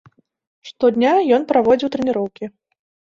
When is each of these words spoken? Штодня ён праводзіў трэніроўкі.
Штодня 0.69 1.11
ён 1.37 1.45
праводзіў 1.53 1.93
трэніроўкі. 1.97 2.43